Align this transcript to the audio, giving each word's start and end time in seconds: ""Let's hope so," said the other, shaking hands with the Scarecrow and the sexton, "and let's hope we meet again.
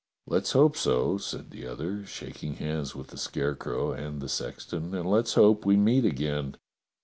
""Let's 0.25 0.53
hope 0.53 0.75
so," 0.75 1.19
said 1.19 1.51
the 1.51 1.67
other, 1.67 2.07
shaking 2.07 2.55
hands 2.55 2.95
with 2.95 3.09
the 3.09 3.17
Scarecrow 3.19 3.91
and 3.91 4.19
the 4.19 4.29
sexton, 4.29 4.95
"and 4.95 5.07
let's 5.07 5.35
hope 5.35 5.63
we 5.63 5.77
meet 5.77 6.05
again. 6.05 6.55